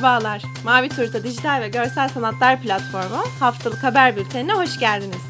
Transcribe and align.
Merhabalar. 0.00 0.42
Mavi 0.64 0.88
Turta 0.88 1.24
Dijital 1.24 1.60
ve 1.60 1.68
Görsel 1.68 2.08
Sanatlar 2.08 2.60
Platformu 2.60 3.22
haftalık 3.40 3.84
haber 3.84 4.16
bültenine 4.16 4.52
hoş 4.52 4.78
geldiniz. 4.78 5.22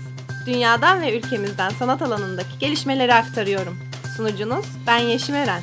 Dünyadan 0.47 1.03
ve 1.03 1.19
ülkemizden 1.19 1.71
sanat 1.71 2.03
alanındaki 2.03 2.59
gelişmeleri 2.59 3.15
aktarıyorum. 3.15 3.79
Sunucunuz 4.17 4.67
ben 4.87 4.99
Yeşim 4.99 5.35
Eren. 5.35 5.63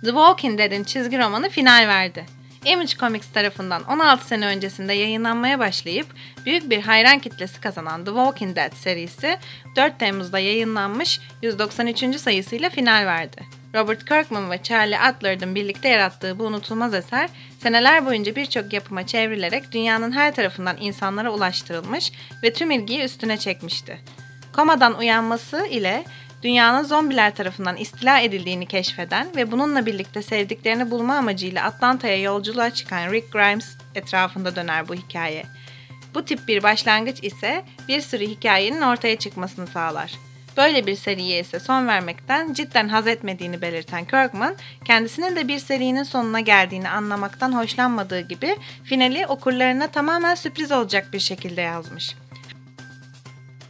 The 0.00 0.10
Walking 0.10 0.58
Dead'in 0.58 0.84
çizgi 0.84 1.18
romanı 1.18 1.48
final 1.48 1.88
verdi. 1.88 2.35
Image 2.66 2.96
Comics 3.00 3.28
tarafından 3.32 3.84
16 3.84 4.26
sene 4.26 4.46
öncesinde 4.46 4.92
yayınlanmaya 4.92 5.58
başlayıp 5.58 6.06
büyük 6.46 6.70
bir 6.70 6.82
hayran 6.82 7.18
kitlesi 7.18 7.60
kazanan 7.60 8.04
The 8.04 8.10
Walking 8.10 8.56
Dead 8.56 8.72
serisi 8.74 9.38
4 9.76 9.98
Temmuz'da 9.98 10.38
yayınlanmış 10.38 11.20
193. 11.42 12.16
sayısıyla 12.16 12.70
final 12.70 13.06
verdi. 13.06 13.42
Robert 13.74 14.04
Kirkman 14.04 14.50
ve 14.50 14.62
Charlie 14.62 14.98
Adler'ın 14.98 15.54
birlikte 15.54 15.88
yarattığı 15.88 16.38
bu 16.38 16.44
unutulmaz 16.44 16.94
eser 16.94 17.28
seneler 17.62 18.06
boyunca 18.06 18.36
birçok 18.36 18.72
yapıma 18.72 19.06
çevrilerek 19.06 19.72
dünyanın 19.72 20.12
her 20.12 20.34
tarafından 20.34 20.76
insanlara 20.80 21.30
ulaştırılmış 21.30 22.12
ve 22.42 22.52
tüm 22.52 22.70
ilgiyi 22.70 23.02
üstüne 23.02 23.36
çekmişti. 23.36 23.98
Komadan 24.52 24.98
uyanması 24.98 25.66
ile 25.66 26.04
dünyanın 26.46 26.82
zombiler 26.82 27.34
tarafından 27.34 27.76
istila 27.76 28.20
edildiğini 28.20 28.66
keşfeden 28.66 29.36
ve 29.36 29.52
bununla 29.52 29.86
birlikte 29.86 30.22
sevdiklerini 30.22 30.90
bulma 30.90 31.14
amacıyla 31.14 31.64
Atlanta'ya 31.64 32.20
yolculuğa 32.20 32.70
çıkan 32.70 33.12
Rick 33.12 33.32
Grimes 33.32 33.76
etrafında 33.94 34.56
döner 34.56 34.88
bu 34.88 34.94
hikaye. 34.94 35.44
Bu 36.14 36.24
tip 36.24 36.48
bir 36.48 36.62
başlangıç 36.62 37.24
ise 37.24 37.64
bir 37.88 38.00
sürü 38.00 38.26
hikayenin 38.26 38.80
ortaya 38.80 39.16
çıkmasını 39.16 39.66
sağlar. 39.66 40.12
Böyle 40.56 40.86
bir 40.86 40.96
seriye 40.96 41.40
ise 41.40 41.60
son 41.60 41.88
vermekten 41.88 42.52
cidden 42.52 42.88
haz 42.88 43.06
etmediğini 43.06 43.62
belirten 43.62 44.04
Kirkman, 44.04 44.56
kendisinin 44.84 45.36
de 45.36 45.48
bir 45.48 45.58
serinin 45.58 46.02
sonuna 46.02 46.40
geldiğini 46.40 46.88
anlamaktan 46.88 47.52
hoşlanmadığı 47.52 48.20
gibi 48.20 48.56
finali 48.84 49.26
okurlarına 49.26 49.86
tamamen 49.86 50.34
sürpriz 50.34 50.72
olacak 50.72 51.12
bir 51.12 51.20
şekilde 51.20 51.60
yazmış. 51.60 52.14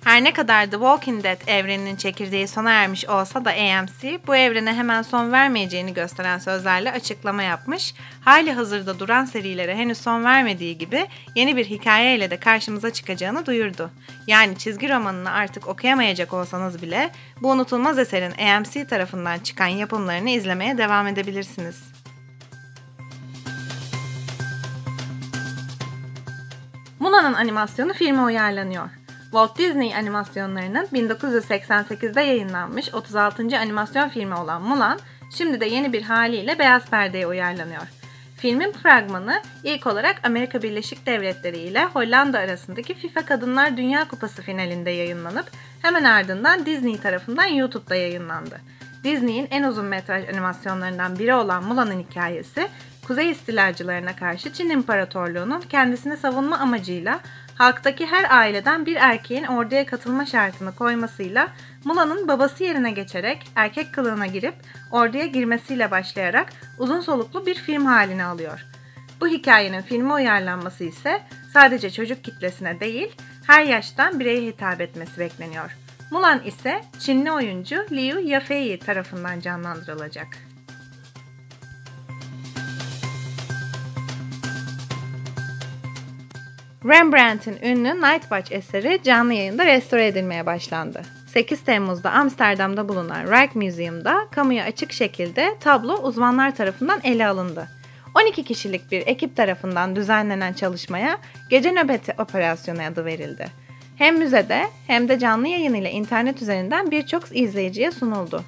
Her 0.06 0.24
ne 0.24 0.32
kadar 0.32 0.64
The 0.64 0.70
Walking 0.70 1.24
Dead 1.24 1.40
evreninin 1.46 1.96
çekirdeği 1.96 2.48
sona 2.48 2.70
ermiş 2.70 3.08
olsa 3.08 3.44
da 3.44 3.50
AMC 3.50 4.20
bu 4.26 4.36
evrene 4.36 4.72
hemen 4.72 5.02
son 5.02 5.32
vermeyeceğini 5.32 5.94
gösteren 5.94 6.38
sözlerle 6.38 6.92
açıklama 6.92 7.42
yapmış. 7.42 7.94
Hali 8.20 8.52
hazırda 8.52 8.98
duran 8.98 9.24
serilere 9.24 9.76
henüz 9.76 9.98
son 9.98 10.24
vermediği 10.24 10.78
gibi 10.78 11.06
yeni 11.34 11.56
bir 11.56 11.64
hikayeyle 11.64 12.30
de 12.30 12.36
karşımıza 12.36 12.92
çıkacağını 12.92 13.46
duyurdu. 13.46 13.90
Yani 14.26 14.58
çizgi 14.58 14.88
romanını 14.88 15.32
artık 15.32 15.68
okuyamayacak 15.68 16.32
olsanız 16.32 16.82
bile 16.82 17.10
bu 17.42 17.50
unutulmaz 17.50 17.98
eserin 17.98 18.32
AMC 18.32 18.86
tarafından 18.86 19.38
çıkan 19.38 19.66
yapımlarını 19.66 20.30
izlemeye 20.30 20.78
devam 20.78 21.06
edebilirsiniz. 21.06 21.82
Muna'nın 27.00 27.34
animasyonu 27.34 27.92
filme 27.92 28.22
uyarlanıyor. 28.22 29.05
Walt 29.30 29.58
Disney 29.58 29.96
animasyonlarının 29.96 30.86
1988'de 30.86 32.20
yayınlanmış 32.20 32.94
36. 32.94 33.58
animasyon 33.58 34.08
filmi 34.08 34.34
olan 34.34 34.62
Mulan, 34.62 34.98
şimdi 35.30 35.60
de 35.60 35.66
yeni 35.66 35.92
bir 35.92 36.02
haliyle 36.02 36.58
beyaz 36.58 36.86
perdeye 36.86 37.26
uyarlanıyor. 37.26 37.82
Filmin 38.36 38.72
fragmanı 38.72 39.42
ilk 39.64 39.86
olarak 39.86 40.16
Amerika 40.24 40.62
Birleşik 40.62 41.06
Devletleri 41.06 41.58
ile 41.58 41.84
Hollanda 41.84 42.38
arasındaki 42.38 42.94
FIFA 42.94 43.24
Kadınlar 43.24 43.76
Dünya 43.76 44.08
Kupası 44.08 44.42
finalinde 44.42 44.90
yayınlanıp 44.90 45.46
hemen 45.82 46.04
ardından 46.04 46.66
Disney 46.66 47.00
tarafından 47.00 47.46
YouTube'da 47.46 47.94
yayınlandı. 47.94 48.60
Disney'in 49.04 49.48
en 49.50 49.62
uzun 49.62 49.84
metraj 49.84 50.28
animasyonlarından 50.28 51.18
biri 51.18 51.34
olan 51.34 51.64
Mulan'ın 51.64 52.00
hikayesi, 52.00 52.68
Kuzey 53.06 53.30
istilacılarına 53.30 54.16
karşı 54.16 54.52
Çin 54.52 54.70
İmparatorluğu'nun 54.70 55.60
kendisini 55.60 56.16
savunma 56.16 56.58
amacıyla 56.58 57.20
halktaki 57.54 58.06
her 58.06 58.38
aileden 58.38 58.86
bir 58.86 58.96
erkeğin 58.96 59.44
orduya 59.44 59.86
katılma 59.86 60.26
şartını 60.26 60.74
koymasıyla 60.74 61.48
Mula'nın 61.84 62.28
babası 62.28 62.64
yerine 62.64 62.90
geçerek 62.90 63.50
erkek 63.56 63.94
kılığına 63.94 64.26
girip 64.26 64.54
orduya 64.90 65.26
girmesiyle 65.26 65.90
başlayarak 65.90 66.52
uzun 66.78 67.00
soluklu 67.00 67.46
bir 67.46 67.54
film 67.54 67.86
halini 67.86 68.24
alıyor. 68.24 68.66
Bu 69.20 69.26
hikayenin 69.28 69.82
filme 69.82 70.14
uyarlanması 70.14 70.84
ise 70.84 71.22
sadece 71.52 71.90
çocuk 71.90 72.24
kitlesine 72.24 72.80
değil, 72.80 73.16
her 73.46 73.64
yaştan 73.64 74.20
bireye 74.20 74.40
hitap 74.40 74.80
etmesi 74.80 75.20
bekleniyor. 75.20 75.76
Mulan 76.10 76.42
ise 76.42 76.80
Çinli 76.98 77.32
oyuncu 77.32 77.76
Liu 77.92 78.20
Yafei 78.20 78.78
tarafından 78.78 79.40
canlandırılacak. 79.40 80.45
Rembrandt'in 86.88 87.58
ünlü 87.62 87.88
Nightwatch 87.88 88.52
eseri 88.52 89.00
canlı 89.02 89.32
yayında 89.32 89.66
restore 89.66 90.06
edilmeye 90.06 90.46
başlandı. 90.46 91.02
8 91.26 91.60
Temmuz'da 91.64 92.10
Amsterdam'da 92.10 92.88
bulunan 92.88 93.26
Rijksmuseum'da 93.26 94.26
kamuya 94.30 94.64
açık 94.64 94.92
şekilde 94.92 95.54
tablo 95.60 95.94
uzmanlar 96.02 96.56
tarafından 96.56 97.00
ele 97.04 97.26
alındı. 97.26 97.68
12 98.14 98.44
kişilik 98.44 98.92
bir 98.92 99.06
ekip 99.06 99.36
tarafından 99.36 99.96
düzenlenen 99.96 100.52
çalışmaya 100.52 101.18
Gece 101.50 101.72
Nöbeti 101.72 102.14
Operasyonu 102.18 102.82
adı 102.82 103.04
verildi. 103.04 103.46
Hem 103.96 104.18
müzede 104.18 104.66
hem 104.86 105.08
de 105.08 105.18
canlı 105.18 105.48
yayın 105.48 105.74
ile 105.74 105.90
internet 105.90 106.42
üzerinden 106.42 106.90
birçok 106.90 107.36
izleyiciye 107.36 107.90
sunuldu. 107.90 108.44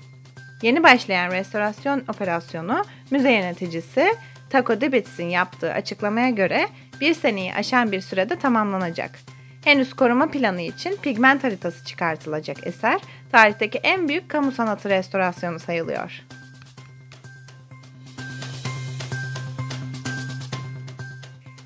Yeni 0.62 0.82
başlayan 0.82 1.31
restorasyon 1.31 2.05
operasyonu 2.09 2.84
müze 3.10 3.32
yöneticisi 3.32 4.15
Taco 4.50 4.81
Dibitz'in 4.81 5.26
yaptığı 5.26 5.72
açıklamaya 5.72 6.31
göre 6.31 6.69
bir 7.00 7.14
seneyi 7.14 7.54
aşan 7.54 7.92
bir 7.92 8.00
sürede 8.00 8.36
tamamlanacak. 8.36 9.19
Henüz 9.64 9.94
koruma 9.94 10.31
planı 10.31 10.62
için 10.62 10.97
pigment 11.03 11.44
haritası 11.44 11.84
çıkartılacak 11.84 12.66
eser, 12.66 13.00
tarihteki 13.32 13.78
en 13.78 14.09
büyük 14.09 14.28
kamu 14.28 14.53
sanatı 14.53 14.91
restorasyonu 14.91 15.58
sayılıyor. 15.58 16.22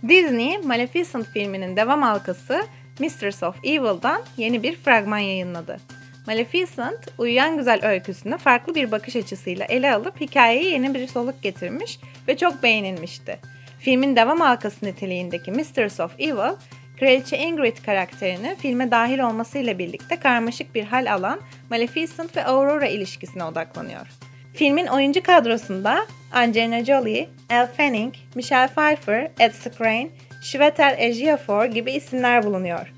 Disney, 0.08 0.58
Maleficent 0.58 1.28
filminin 1.28 1.76
devam 1.76 2.02
halkası 2.02 2.66
Mistress 2.98 3.42
of 3.42 3.56
Evil'dan 3.64 4.22
yeni 4.36 4.62
bir 4.62 4.76
fragman 4.76 5.18
yayınladı. 5.18 5.80
Maleficent, 6.26 7.08
Uyuyan 7.18 7.56
Güzel 7.56 7.86
öyküsünü 7.86 8.38
farklı 8.38 8.74
bir 8.74 8.90
bakış 8.90 9.16
açısıyla 9.16 9.64
ele 9.64 9.94
alıp 9.94 10.20
hikayeye 10.20 10.70
yeni 10.70 10.94
bir 10.94 11.06
soluk 11.06 11.42
getirmiş 11.42 11.98
ve 12.28 12.36
çok 12.36 12.62
beğenilmişti. 12.62 13.38
Filmin 13.82 14.16
devam 14.16 14.40
halkası 14.40 14.86
niteliğindeki 14.86 15.50
Mistress 15.52 16.00
of 16.00 16.14
Evil, 16.18 16.56
Kraliçe 16.98 17.38
Ingrid 17.38 17.76
karakterinin 17.86 18.54
filme 18.54 18.90
dahil 18.90 19.18
olmasıyla 19.18 19.78
birlikte 19.78 20.16
karmaşık 20.16 20.74
bir 20.74 20.84
hal 20.84 21.12
alan 21.12 21.40
Maleficent 21.70 22.36
ve 22.36 22.44
Aurora 22.44 22.86
ilişkisine 22.86 23.44
odaklanıyor. 23.44 24.06
Filmin 24.54 24.86
oyuncu 24.86 25.22
kadrosunda 25.22 26.06
Angelina 26.32 26.84
Jolie, 26.84 27.28
Elle 27.50 27.66
Fanning, 27.66 28.14
Michelle 28.34 28.68
Pfeiffer, 28.68 29.30
Ed 29.40 29.52
Skrein, 29.52 30.12
Shwetal 30.42 30.94
Ejiofor 30.98 31.64
gibi 31.64 31.92
isimler 31.92 32.42
bulunuyor. 32.42 32.92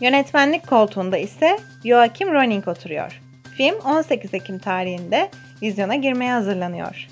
Yönetmenlik 0.00 0.66
koltuğunda 0.66 1.18
ise 1.18 1.58
Joachim 1.84 2.32
Roning 2.32 2.68
oturuyor. 2.68 3.20
Film 3.56 3.74
18 3.78 4.34
Ekim 4.34 4.58
tarihinde 4.58 5.30
vizyona 5.62 5.94
girmeye 5.94 6.32
hazırlanıyor. 6.32 7.08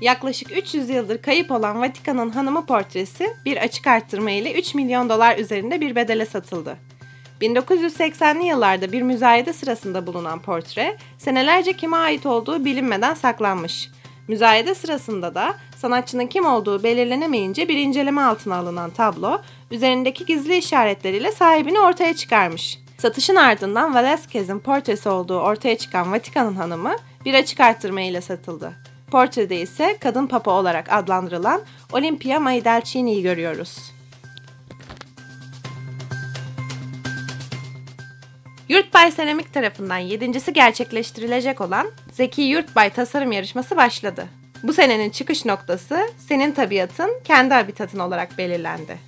Yaklaşık 0.00 0.56
300 0.58 0.90
yıldır 0.90 1.22
kayıp 1.22 1.50
olan 1.50 1.80
Vatikan'ın 1.80 2.30
hanımı 2.30 2.66
portresi 2.66 3.34
bir 3.44 3.56
açık 3.56 3.86
arttırma 3.86 4.30
ile 4.30 4.52
3 4.52 4.74
milyon 4.74 5.08
dolar 5.08 5.38
üzerinde 5.38 5.80
bir 5.80 5.96
bedele 5.96 6.26
satıldı. 6.26 6.76
1980'li 7.40 8.46
yıllarda 8.46 8.92
bir 8.92 9.02
müzayede 9.02 9.52
sırasında 9.52 10.06
bulunan 10.06 10.42
portre, 10.42 10.96
senelerce 11.18 11.72
kime 11.72 11.96
ait 11.96 12.26
olduğu 12.26 12.64
bilinmeden 12.64 13.14
saklanmış. 13.14 13.90
Müzayede 14.28 14.74
sırasında 14.74 15.34
da 15.34 15.54
sanatçının 15.76 16.26
kim 16.26 16.46
olduğu 16.46 16.82
belirlenemeyince 16.82 17.68
bir 17.68 17.76
inceleme 17.76 18.20
altına 18.20 18.56
alınan 18.56 18.90
tablo, 18.90 19.40
üzerindeki 19.70 20.26
gizli 20.26 20.56
işaretleriyle 20.56 21.32
sahibini 21.32 21.80
ortaya 21.80 22.16
çıkarmış. 22.16 22.78
Satışın 22.98 23.36
ardından 23.36 23.92
Velázquez'in 23.94 24.58
portresi 24.58 25.08
olduğu 25.08 25.40
ortaya 25.40 25.78
çıkan 25.78 26.12
Vatikan'ın 26.12 26.54
hanımı 26.54 26.96
bir 27.24 27.34
açık 27.34 27.60
arttırma 27.60 28.00
ile 28.00 28.20
satıldı. 28.20 28.89
Portrede 29.10 29.60
ise 29.60 29.96
kadın 30.00 30.26
papa 30.26 30.50
olarak 30.50 30.92
adlandırılan 30.92 31.60
Olimpia 31.92 32.40
Maidelcini'yi 32.40 33.22
görüyoruz. 33.22 33.92
Yurtbay 38.68 39.12
Seramik 39.12 39.54
tarafından 39.54 39.98
yedincisi 39.98 40.52
gerçekleştirilecek 40.52 41.60
olan 41.60 41.90
Zeki 42.12 42.42
Yurtbay 42.42 42.90
Tasarım 42.90 43.32
Yarışması 43.32 43.76
başladı. 43.76 44.26
Bu 44.62 44.72
senenin 44.72 45.10
çıkış 45.10 45.44
noktası 45.44 46.10
senin 46.28 46.52
tabiatın 46.52 47.10
kendi 47.24 47.54
habitatın 47.54 47.98
olarak 47.98 48.38
belirlendi. 48.38 48.98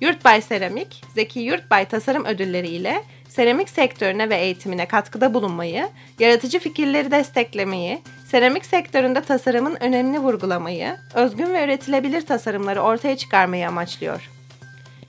Yurtbay 0.00 0.42
Seramik, 0.42 1.02
Zeki 1.14 1.40
Yurtbay 1.40 1.84
Tasarım 1.84 2.24
Ödülleri 2.24 2.68
ile 2.68 3.04
seramik 3.28 3.70
sektörüne 3.70 4.30
ve 4.30 4.36
eğitimine 4.36 4.86
katkıda 4.86 5.34
bulunmayı, 5.34 5.88
yaratıcı 6.18 6.58
fikirleri 6.58 7.10
desteklemeyi, 7.10 8.02
seramik 8.30 8.66
sektöründe 8.66 9.20
tasarımın 9.20 9.76
önemini 9.80 10.18
vurgulamayı, 10.18 10.96
özgün 11.14 11.54
ve 11.54 11.64
üretilebilir 11.64 12.26
tasarımları 12.26 12.80
ortaya 12.80 13.16
çıkarmayı 13.16 13.68
amaçlıyor. 13.68 14.30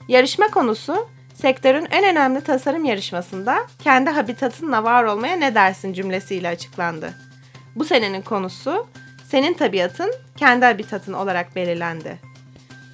Yarışma 0.08 0.48
konusu, 0.48 1.08
sektörün 1.34 1.86
en 1.90 2.04
önemli 2.04 2.40
tasarım 2.40 2.84
yarışmasında 2.84 3.66
kendi 3.82 4.10
habitatınla 4.10 4.84
var 4.84 5.04
olmaya 5.04 5.36
ne 5.36 5.54
dersin 5.54 5.92
cümlesiyle 5.92 6.48
açıklandı. 6.48 7.12
Bu 7.76 7.84
senenin 7.84 8.22
konusu, 8.22 8.86
senin 9.28 9.54
tabiatın 9.54 10.14
kendi 10.36 10.64
habitatın 10.64 11.12
olarak 11.12 11.56
belirlendi. 11.56 12.18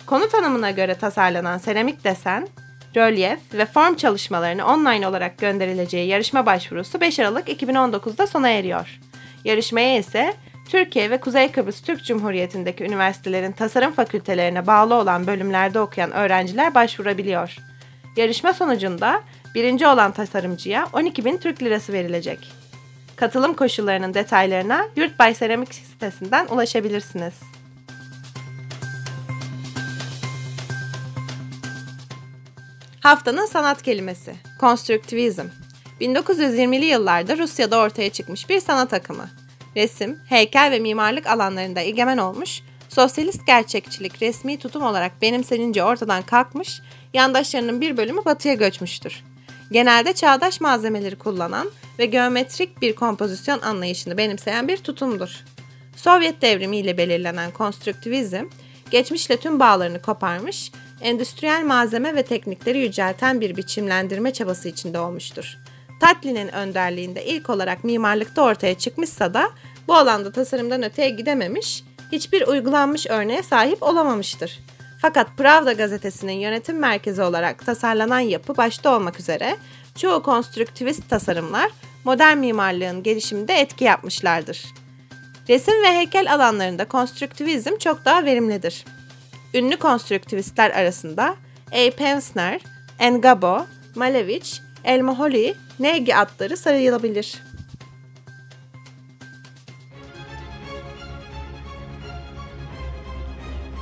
Konu 0.07 0.29
tanımına 0.29 0.71
göre 0.71 0.95
tasarlanan 0.95 1.59
seramik 1.59 2.05
desen, 2.05 2.49
rölyef 2.97 3.39
ve 3.55 3.67
form 3.67 3.95
çalışmalarını 3.95 4.67
online 4.67 5.09
olarak 5.09 5.39
gönderileceği 5.39 6.09
yarışma 6.09 6.47
başvurusu 6.47 7.01
5 7.01 7.21
Aralık 7.21 7.49
2019'da 7.49 8.27
sona 8.27 8.49
eriyor. 8.49 9.01
Yarışmaya 9.47 9.99
ise 9.99 10.35
Türkiye 10.69 11.11
ve 11.11 11.21
Kuzey 11.21 11.53
Kıbrıs 11.53 11.83
Türk 11.83 12.05
Cumhuriyeti'ndeki 12.05 12.85
üniversitelerin 12.85 13.53
tasarım 13.53 13.93
fakültelerine 13.93 14.67
bağlı 14.67 14.95
olan 14.95 15.27
bölümlerde 15.27 15.81
okuyan 15.81 16.13
öğrenciler 16.13 16.75
başvurabiliyor. 16.75 17.57
Yarışma 18.17 18.53
sonucunda 18.53 19.23
birinci 19.55 19.87
olan 19.87 20.13
tasarımcıya 20.13 20.89
12 20.93 21.25
bin 21.25 21.37
Türk 21.37 21.63
lirası 21.63 21.93
verilecek. 21.93 22.53
Katılım 23.17 23.55
koşullarının 23.55 24.15
detaylarına 24.15 24.87
Yurtbay 24.97 25.35
Seramik 25.35 25.75
sitesinden 25.75 26.47
ulaşabilirsiniz. 26.47 27.35
Haftanın 33.01 33.47
sanat 33.47 33.83
kelimesi. 33.83 34.35
Konstruktivizm. 34.61 35.66
1920'li 36.01 36.85
yıllarda 36.85 37.39
Rusya'da 37.39 37.79
ortaya 37.79 38.11
çıkmış 38.11 38.49
bir 38.49 38.61
sanat 38.61 38.93
akımı. 38.93 39.31
Resim, 39.77 40.19
heykel 40.29 40.71
ve 40.71 40.79
mimarlık 40.79 41.27
alanlarında 41.27 41.81
egemen 41.81 42.19
olmuş, 42.19 42.63
sosyalist 42.89 43.47
gerçekçilik 43.47 44.23
resmi 44.23 44.59
tutum 44.59 44.83
olarak 44.83 45.23
benimsenince 45.23 45.85
ortadan 45.85 46.23
kalkmış, 46.23 46.81
yandaşlarının 47.15 47.81
bir 47.81 47.97
bölümü 47.97 48.25
batıya 48.25 48.55
göçmüştür. 48.55 49.25
Genelde 49.73 50.13
çağdaş 50.13 50.61
malzemeleri 50.61 51.17
kullanan 51.17 51.71
ve 51.99 52.07
geometrik 52.07 52.83
bir 52.83 52.95
kompozisyon 52.95 53.61
anlayışını 53.61 54.19
benimseyen 54.19 54.69
bir 54.69 54.77
tutumdur. 54.77 55.45
Sovyet 55.97 56.43
devrimiyle 56.43 56.99
belirlenen 56.99 57.51
konstruktivizm, 57.51 58.45
geçmişle 58.91 59.37
tüm 59.37 59.61
bağlarını 59.61 60.03
koparmış, 60.03 60.73
endüstriyel 61.01 61.65
malzeme 61.65 62.15
ve 62.15 62.23
teknikleri 62.23 62.79
yücelten 62.79 63.41
bir 63.41 63.57
biçimlendirme 63.57 64.33
çabası 64.33 64.69
içinde 64.69 64.99
olmuştur. 64.99 65.59
Tatlin'in 66.01 66.49
önderliğinde 66.49 67.25
ilk 67.25 67.51
olarak 67.51 67.85
mimarlıkta 67.85 68.43
ortaya 68.43 68.79
çıkmışsa 68.79 69.35
da 69.35 69.51
bu 69.89 69.95
alanda 69.95 70.33
tasarımdan 70.33 70.83
öteye 70.83 71.11
gidememiş, 71.11 71.85
hiçbir 72.13 72.47
uygulanmış 72.47 73.07
örneğe 73.07 73.43
sahip 73.43 73.83
olamamıştır. 73.83 74.61
Fakat 75.03 75.37
Pravda 75.37 75.73
gazetesinin 75.73 76.33
yönetim 76.33 76.79
merkezi 76.79 77.23
olarak 77.23 77.67
tasarlanan 77.67 78.21
yapı 78.21 78.57
başta 78.57 78.97
olmak 78.97 79.21
üzere 79.21 79.57
çoğu 79.97 80.23
konstruktivist 80.23 81.11
tasarımlar 81.11 81.71
modern 82.05 82.39
mimarlığın 82.39 83.03
gelişiminde 83.03 83.55
etki 83.55 83.85
yapmışlardır. 83.85 84.65
Resim 85.49 85.83
ve 85.83 85.97
heykel 85.97 86.35
alanlarında 86.35 86.85
konstruktivizm 86.85 87.77
çok 87.79 88.05
daha 88.05 88.25
verimlidir. 88.25 88.85
Ünlü 89.55 89.77
konstruktivistler 89.77 90.71
arasında 90.71 91.37
A. 91.73 91.91
Pensner, 91.97 92.61
Engabo, 92.99 93.67
Malevich, 93.95 94.61
Elmoholi, 94.85 95.55
Negi 95.81 96.17
adları 96.17 96.57
sayılabilir. 96.57 97.43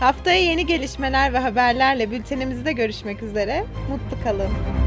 Haftaya 0.00 0.40
yeni 0.40 0.66
gelişmeler 0.66 1.32
ve 1.32 1.38
haberlerle 1.38 2.10
bültenimizde 2.10 2.72
görüşmek 2.72 3.22
üzere. 3.22 3.64
Mutlu 3.90 4.24
kalın. 4.24 4.83